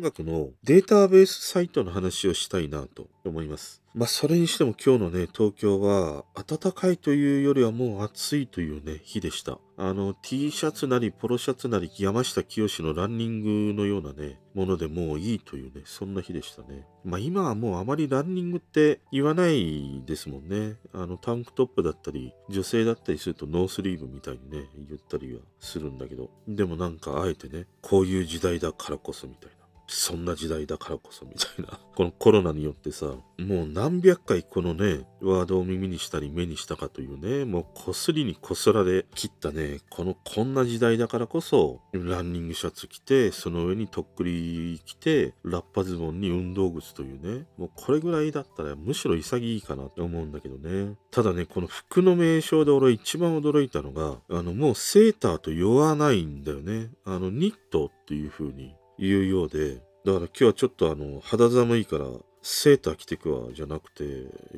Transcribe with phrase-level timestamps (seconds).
[0.00, 3.82] 音楽のデータベースサイトの話をしたいなと思います。
[3.92, 9.58] まあそれにしても今日のね、東京は暖かいというよりはもう暑いというね、日でした。
[9.76, 16.86] あの T シャツなりポロシャツなり山下清のランニングのようなね、ものでもういいというね、そんな日でしたね。
[17.04, 20.76] まあ今はもうあまりランニングって言わないですもんね。
[20.94, 29.59] あのタンクトップだったり、女性だったりするとノースリーブみたいにね、言ったりはするんだけど、でもなんかあえてね、こういう時代だからこそみたいな。
[29.92, 31.80] そんな時代だからこそみたいな。
[31.96, 33.06] このコロナによってさ、
[33.38, 50.94] もう何百回このね、ワードを耳にしたり目にしたかというね、もうこすりにこすられ切ったね、このこんな時代だからこそ、ランニングシャツ着て、その上にとっくり着て、ラッパズボンに運動靴というね、もうこれぐらいだったらむしろ潔いかなって思うんだけどね。
[51.10, 56.90] ただね、この服の名称で俺一番驚いたのが、あのもうセーターと言わないんだよね。
[57.04, 62.06] あのニットっていう風に言うようで、だから今日はちょっとあの肌寒いから
[62.42, 64.04] セーター着てくわじゃなくて、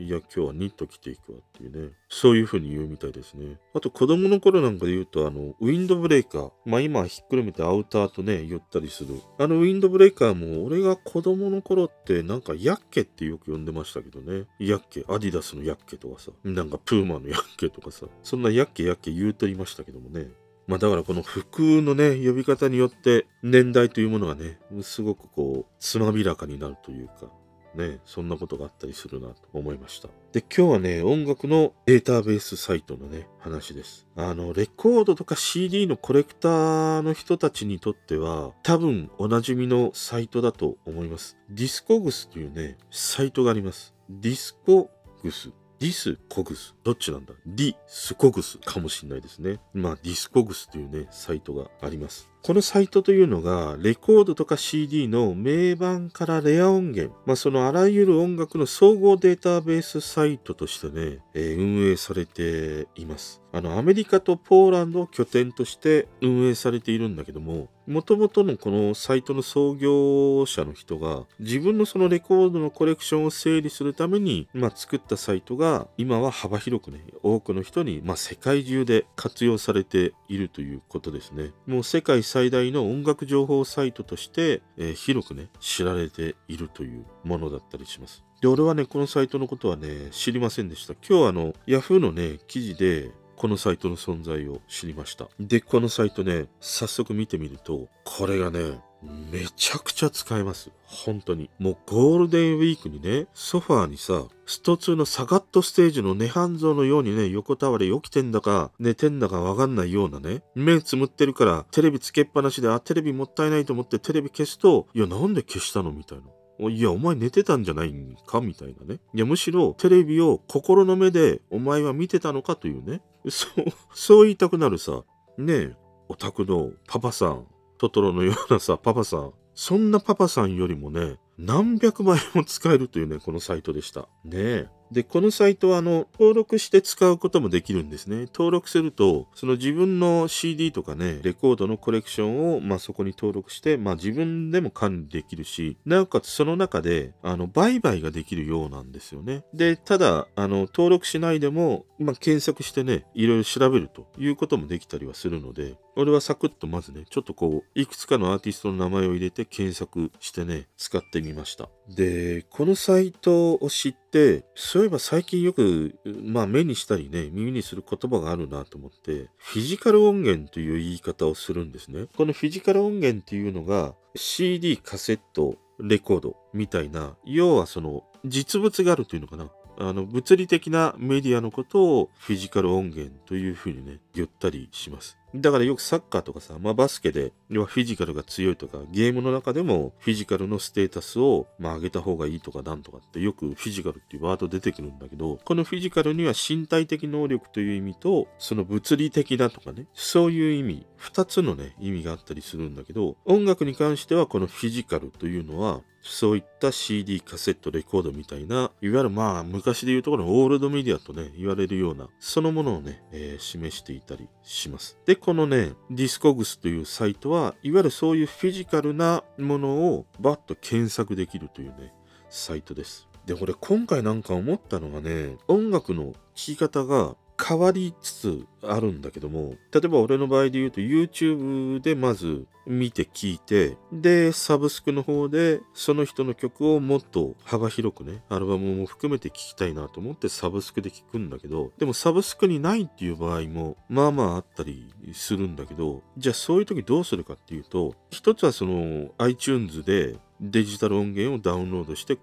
[0.01, 3.59] いや今日はニット着ていくわっていうね、そういう風に言うみたいですね。
[3.75, 9.21] あと子供の頃なんかで言うとあのウィンドブレーカー、まあ今ひっくるめてアウターとね、言ったりする。
[9.37, 14.47] あのウィンドブレーカーも俺が子供の頃ってなんかヤッケってよく呼んでましたけどね。
[14.61, 20.29] ヤッケ、アディダスのヤッケとかさ、なんかプーマのヤッケとかさ、そんなヤッケヤッケ言うとりましたけどもね。
[20.73, 27.27] まあだからこの服のね、呼び方によって年代というものがね、すごくこう、つまびらかになるというか、
[27.75, 30.09] ね、そんなことがあったりするなと思いました。
[30.33, 34.07] で、今日はね、音楽のデータベースサイトのね、話です。
[34.17, 41.37] あの、レコードとか CD のコレクターの人たちにとっては、多分おなじみのサイトだと思います。
[41.51, 43.93] ディスコグスというね、サイトがあります。
[44.09, 44.89] ディスコ
[45.23, 45.51] グス。
[45.83, 46.77] ディスコグス。
[46.85, 47.35] どっちなんだ？
[47.45, 49.59] ディスコグスかもしれないですね。
[49.75, 52.31] まあ、ディスコグスというね、サイトがあります。
[52.43, 63.43] このサイトというのが、レコードとか CD の名盤からレア音源、まあそのあらゆる音楽の総合データベースサイトとしてね、えー運営されています。
[63.53, 81.51] あの、アメリカとポーランドを拠点として運営されているんだけども、もともとのこのサイトの創業者の人が、自分のそのレコードのコレクションを整理するために、まあ作ったサイトが、今は幅広くね、多くの人に、まあ世界中で活用されているということですね。
[81.67, 88.25] もう世界最大の音楽情報サイトとして、えー広くね、知られているというものだったりします。
[88.41, 90.95] で、俺はね、このサイトのことはね、知りませんでした。
[90.95, 95.29] 今日はあの、Yahoo のね、記事で、このサイトの存在を知りました。
[95.39, 100.71] で、このサイトね、早速見てみると、これがね、めちゃくちゃ使えます。
[100.85, 101.51] 本当に。
[101.59, 116.25] もうゴールデンウィークにね、ソファーにさ、スト2のサガットステージの涅槃像のようにね、横たわり起きてんだか、寝てんだかわかんないようなね、目つむってるから、テレビつけっぱなしで、あ、テレビもったいないと思ってテレビ消すと、いや、なんで消したのみたいな。
[116.69, 119.01] いや、お前寝てたんじゃないんかみたいなね。
[119.15, 123.03] いや、むしろテレビを心の目でお前は見てたのかというね。
[123.29, 123.65] そう、
[123.95, 125.03] そう言いたくなるさ。
[125.39, 125.77] ねえ、
[126.09, 127.47] お宅のパパさん、
[127.83, 129.33] トトロのようなさ、パパさん。
[129.55, 134.03] そんなパパさんよりもね、何百倍も使えるというね、このサイトでした。
[134.25, 134.69] ねえ。
[134.93, 138.27] で、このサイトは、あの、登録して使うこともできるんですね。
[138.33, 149.45] 登録すると、その自分の CD とかね、レコードのコレクションを、まあ、そこに登録して、まあ、自分でも管理できるし、なおかつその中で、あの、売買ができるようなんですよね。
[149.55, 161.69] で、ただ、あの、登録しないでも、まあ、検索してね、いろいろ調べるということもできたりはするので、俺はサクッとまずね、ちょっとこう、いくつかのアーティストの名前を入れて検索してね、使ってみました。
[161.89, 172.07] で、このサイトを知って、そういえば最近よく、まあ目にしたりね、耳にする言葉があるなと思って、フィジカル音源という言い方をするんですね。
[172.17, 179.51] このフィジカル音源っていうのが、CD、カセット、レコードみたいな、要はその、実物があるというのかな。
[179.79, 185.19] あの、物理的なメディアのことをフィジカル音源というふうにね、言ったりします。
[185.35, 214.99] だからよくサッカーとかさ、まあバスケで、要はフィジカルが強いとか、ゲームの中でもフィジカルのステータスを、まあ上げた方がいいとかなんとかってよくフィジカルっていうワード出てくるんだけど、このフィジカルには身体的能力という意味と、その物理的だとかね、そういう意味、二つのね、意味があったりするんだけど、音楽に関してはこのフィジカルというのは、そういった CD、カセット、レコードみたいな、いわゆるまあ昔で言うところのオールドメディアとね、言われるような、そのものをね、えー、示していたりします。
[215.07, 221.93] で、このね、ディスコグスというサイトは、いわゆるそういうフィジカルなものをバッと検索できるというね、
[222.31, 223.09] サイトです。
[223.27, 252.19] で、これ今回なんか思ったのがね、音楽の聴き方が変わりつつあるんだけども、例えば俺の場合で言うと YouTube でまず見て聞いて、で、サブスクの方でその人の曲をもっと幅広くね、アルバムも含めて聴きたいなと思ってサブスクで聴くんだけど、でもサブスクにないっていう場合もまあまああったりするんだけど、じゃあそういう時どうするかっていうと、一つはその iTunes でデジタル音源をダウンロードして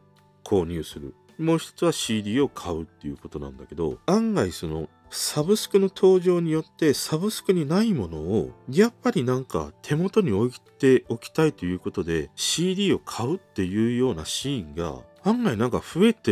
[0.46, 1.14] 購入する。
[1.38, 16.32] もう一つは CD を買うっていうことなんだけど、案外そのサブスクの登場によってサブスクにないものをやっぱりなんか手元に置いておきたいということで CD を買うっていうようなシーンが案外なんか増えて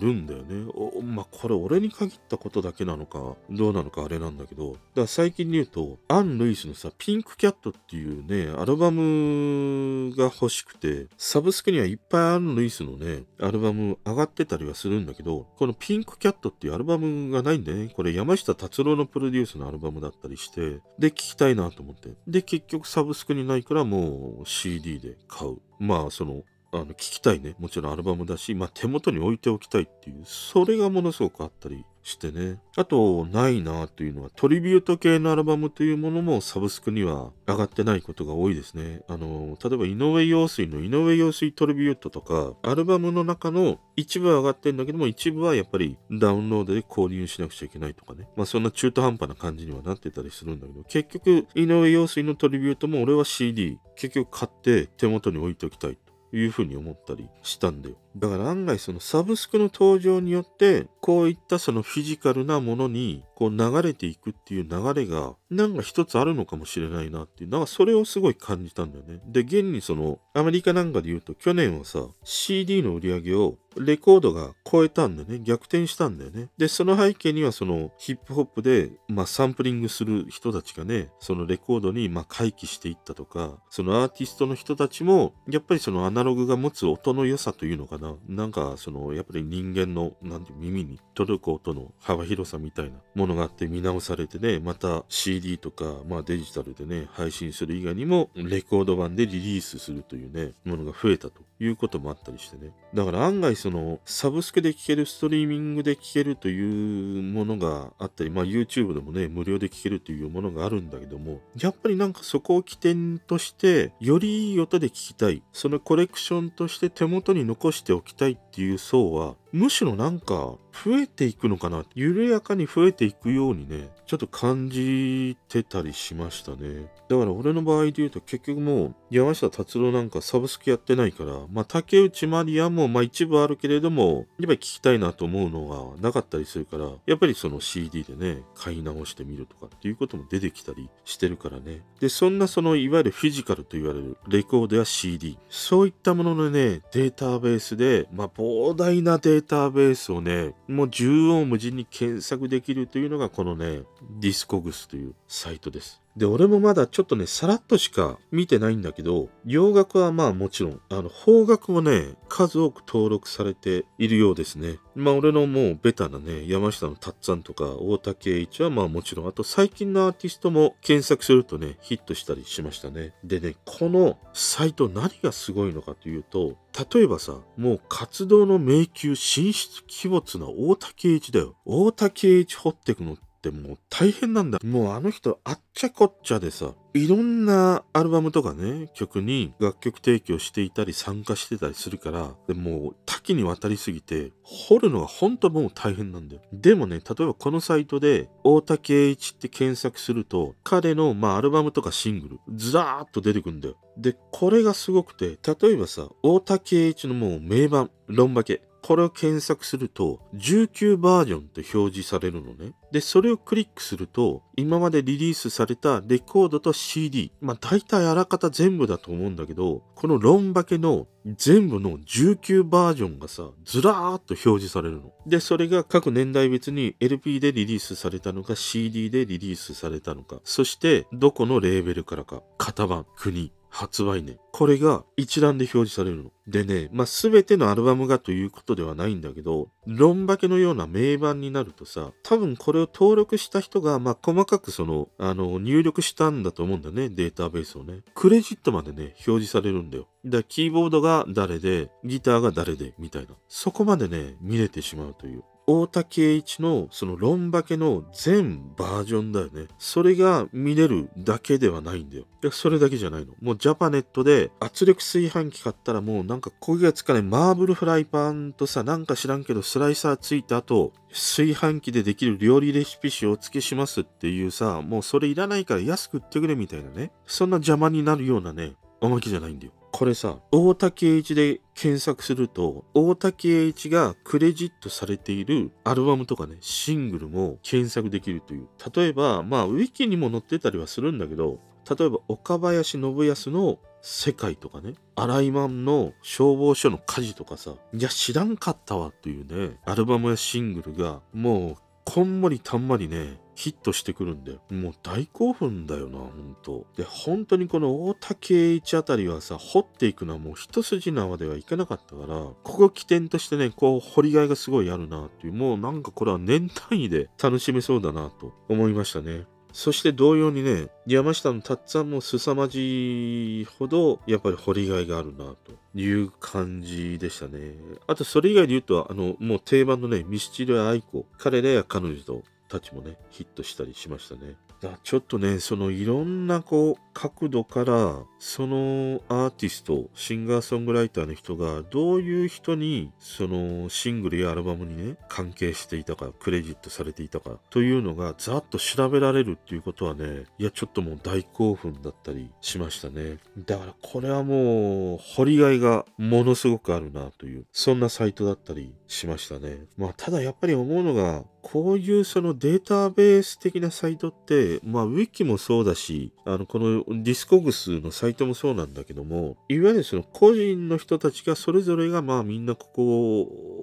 [0.00, 0.70] るんだよね。
[0.74, 22.10] おまあ、これ俺に限ったことだけなのか、どうなのかあれなんだけど、だから最近で言うと、アン・ルイスのさ、ピンクキャットっていうね、アルバムが欲しくて、サブスクにはいっぱいアン・ルイスのね、アルバム上がってたりはするんだけど、このピンクキャットっていうアルバムがないんでね、これ山下達郎のプロデュースのアルバムだったりして、で、聴きたいなと思って。
[22.26, 25.58] で、結局サブスクにないからもう CD で買う。
[25.78, 27.54] まあ、その、あの、聞きたいね。
[27.58, 32.60] もちろんアルバムだし、まあ、手元に置いておきたいっていう、それがものすごくあったりしてね。
[32.76, 39.02] あと、ないなというのは、トリビュート系のアルバムというものもサブスクには上がってないことが多いですね。
[39.06, 48.26] あの、例えば井上陽水の井上陽水トリビュートとか、アルバムの中の一部は上がってるんだけども、一部はやっぱりダウンロードで購入しなくちゃいけないとかね。
[48.34, 55.98] まあ、そんな中途半端な感じにはなってたりするんだけど、結局、井上陽水のトリビュートも俺は CD、結局買って手元に置いておきたい
[56.32, 57.96] いうふうに思ったりしたんだよ。
[58.16, 69.20] だから案外そのサブスクの登場によってこういったそのフィジカルなものにこう流れていくっていう流れがなんか一つあるのかもしれないなっていうなんかそれをすごい感じたんだよね。
[69.26, 75.40] で現にそのアメリカなんかで言うと去年はさ CD の売り上げをレコードが超えたんだよね。
[75.40, 76.48] 逆転したんだよね。
[76.58, 88.01] で、その背景にはそのヒップホップで、まあサンプリングする人たちがね、そのレコードにまあ回帰していったとか、そのアーティストの人たちも、やっぱりそのアナログが持つ音の良さというのかな。
[88.02, 101.42] ななんかその、やっぱり人間の、なんて耳に届く音の幅広さみたいなものがあって見直されてね、また CD とか、まあデジタルでね、配信する以外にも、レコード版でリリースするというね、ものが増えたと。
[101.62, 102.72] いうこともあったりしてね。
[102.92, 126.90] だから案外そのサブスクで聴ける、ストリーミングで聴けるというものがあったり、まあ YouTube でもね、無料で聴けるというものがあるんだけども、やっぱりなんかそこを起点として、よりいい音で聴きたい、そのコレクションとして手元に残しておきたいっていう層は、むしろなんか増えていくのかな緩やかに増えていくようにね、ちょっと感じてたりしましたね。
[127.08, 141.82] だから俺の場合で言うと結局もう山下達郎なんかサブスクやってないから、まあ竹内まりやもまあ一部あるけれども、やっぱり聞きたいなと思うのがなかったりするから、やっぱりその CD でね、買い直してみるとかっていうことも出てきたりしてるからね。
[142.00, 153.82] で、そんなそのいわゆるフィジカルと言われるレコードや CD、そういったもののね、データベースで、まあ膨大なデータータベースをね、もう縦横無尽に検索できるというのがこのね、
[154.20, 156.01] ディスコグスというサイトです。
[156.16, 164.78] で、俺もまだちょっとね、さらっとしか見てないんだけど、洋楽はまあもちろん、あの、邦楽もね、数多く登録されているようですね。
[164.94, 173.14] まあ俺のもうベタなね、山下のたっつぁんとか、大竹栄一はまあもちろん、あと最近のアーティストも検索するとね、ヒットしたりしましたね。
[173.24, 176.56] でね、このサイト何がすごいのかというと、
[176.94, 181.54] 例えばさ、もう活動の迷宮進出鬼没な大竹栄一だよ。
[181.64, 183.16] 大竹栄一掘ってくの
[183.48, 184.60] ってもう大変なんだ。
[184.64, 196.42] もうあの人あっちゃこっちゃでさ、いろんなアルバムとかね、曲に楽曲提供していたり参加してたりするから、でもう多岐にわたりすぎて、掘るのが本当もう大変なんだよ。
[196.52, 203.76] でもね、例えばこのサイトで、大竹栄一って検索すると、彼のまあアルバムとかシングル、ずらーっと出てくるんだよ。
[203.98, 208.62] で、これがすごくて、例えばさ、大竹栄一のもう名盤、ロンバケ。
[208.82, 212.74] これを検索すると、19バージョンって表示されるのね。
[212.90, 225.12] で、それをクリックすると、今までリリースされたレコードと CD、まあ大体あらかた全部だと思うんだけど、このロンバケの全部の19バージョンがさ、ずらーっと表示されるの。
[225.26, 234.38] で、それが各年代別に LP でリリースされたのか CD でリリースされたのか、そしてどこのレーベルからか、型番、国、発売年。
[234.52, 236.30] これが一覧で表示されるの。
[236.46, 248.02] でね、まあ、全てのアルバムがということではないんだけど、ロンバケのような名盤になるとさ、多分これを登録した人が、まあ、細かくその、あの、入力したんだと思うんだね、データベースをね。
[248.14, 250.06] クレジットまでね、表示されるんだよ。
[250.26, 253.28] だキーボードが誰で、ギターが誰で、みたいな。
[253.48, 255.44] そこまでね、見れてしまうという。
[255.66, 259.68] 大竹栄一のそのロンバケの全バージョンだよね。
[259.78, 262.24] それが見れるだけではないんだよ。
[262.42, 263.34] いや、それだけじゃないの。
[263.40, 277.12] もうジャパネットで圧力炊飯器買ったらもうなんか焦げがつかないマーブルフライパンとさ、なんか知らんけどスライサーついた後、炊飯器でできる料理レシピ紙をお付けしますっていうさ、もうそれいらないから安く売ってくれみたいなね。
[277.26, 279.72] そんな邪魔になるようなね、おまけじゃないんだよ。
[279.92, 288.68] これさ、大竹栄一で検索すると、大竹栄一がクレジットされているアルバムとかね、シングルも検索できるという。
[288.94, 291.60] 例えば、まあ、ウィキにも載ってたりはするんだけど、
[291.98, 304.60] 例えば、岡林信康の世界とかね、荒井マンの消防署の火事とかさ、いや、知らんかったわっていうね、アルバムやシングルが、もう、こんもりたんまりね、ヒットしてくるんだよ。
[304.70, 306.86] もう大興奮だよな、ほんと。
[306.96, 319.44] で、本当にこの大竹栄一あたりはさ、掘っていくのはもう一筋縄ではいかなかったから、ここ起点としてね、こう、掘りがいがすごいあるなっていう、もうなんかこれは年単位で楽しめそうだなと思いましたね。
[319.72, 327.74] そして同様にね、山下のたっつぁんも凄まじいほど、やっぱり掘りがいがあるな、という感じでしたね。
[328.06, 334.56] あと、それ以外で言うと、あの、もう定番のね、ミスチル愛子、彼らや彼女とたちもね、ヒットしたりしましたね。
[334.80, 353.38] だちょっとね、そのいろんなこう角度から、そのアーティスト、シンガーソングライターの人がどういう人にそのシングルやアルバムにね、関係していたか、クレジットされていたかというのがざっと調べられるっていうことはね、いやちょっともう大興奮だったりしましたね。
[353.58, 359.84] だからこれはもう掘りがいがものすごくあるなという、そんなサイトだったりしましたね。
[359.96, 373.81] まあただやっぱり思うのが、こういうそのデータベース的なサイトって、まあ、ウィキもそうだし、あの、このディスコグスのサイトもそうなんだけども、いわゆるその個人の人たちがそれぞれがまあみんなここ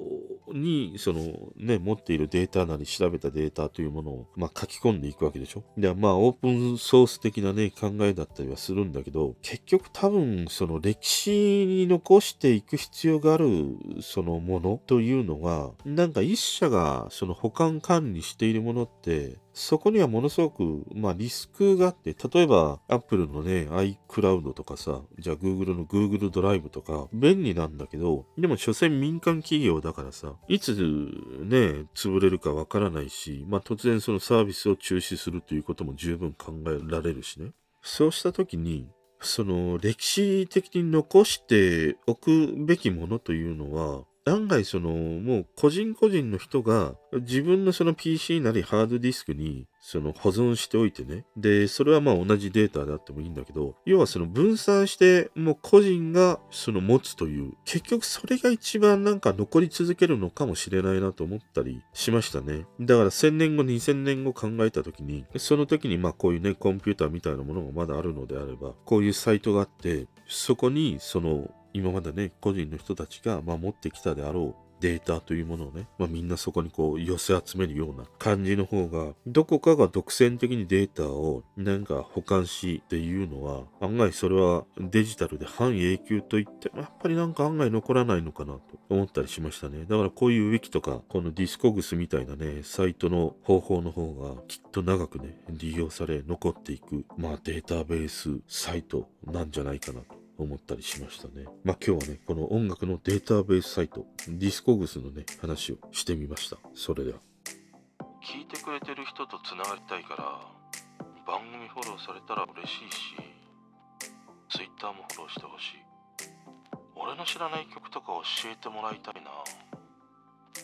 [0.53, 1.22] に、その
[1.56, 5.63] ね、持っているデータなり調べたデータというものを、まあ、書き込んでいくわけでしょ？
[5.77, 37.51] で、まあ、オープンソース的なね、考えだったりはするんだけど、結局多分、その歴史に残していく必要がある、そのものというのが、なんか一社がその保管管理しているものって、そこにはものすごく、まあ、リスクがあって、例えば、Apple のね、iCloud とかさ、じゃあ Google の Google ドライブとか、便利なんだけど、でも、所詮民間企業だからさ、いつね、潰れるかわからないし、まあ、突然そのサービスを中止するということも十分考えられるしね。
[37.82, 38.88] そうした時に、
[39.22, 51.26] その歴史的に残しておくべきものというのは、案外その、もう個人個人の人が自分のその PC なりハードディスクにその保存しておいてね。
[51.38, 62.66] で、それはまあ同じデータであってもいいんだけど、要はその分散してもう個人がその持つという、結局それが一番なんか残り続けるのかもしれないなと思ったりしましたね。
[62.80, 89.86] だから1000年後、2000年後考えた時に、その時にまあこういうね、コンピューターみたいなものがまだあるのであれば、こういうサイトがあって、そこにその今までね、個人の人たちが、ま、持ってきたであろうデータというものをね、まあ、みんなそこにこう寄せ集めるような感じの方が、どこかが独占的にデータをなんか保管しっていうのは、案外それはデジタルで半永久といっても、やっぱりなんか案外残らないのかなと思ったりしましたね。
[89.88, 101.46] だからこういうウィキとか、このディスコグスみたいなね、サイトの方法の方がきっと長くね、利用され残っていく、まあデータベースサイトなんじゃないかなと思ったりしましたね。
[101.63, 106.58] まあ今日はね、この音楽のデータベースサイト、ディスコグスのね、話をしてみました。
[106.74, 107.19] それでは。
[108.22, 110.60] 聞いてくれてる人とつながりたいから
[111.25, 113.15] 番組フォローされたら嬉しいし
[114.50, 115.89] Twitter もフォローしてほしい
[116.96, 118.08] 俺の知らない曲とか
[118.43, 119.31] 教えてもらいたいな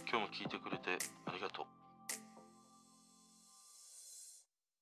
[0.06, 1.66] 今日も聞いてくれてありがとう